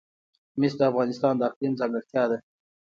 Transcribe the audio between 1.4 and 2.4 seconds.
اقلیم ځانګړتیا ده.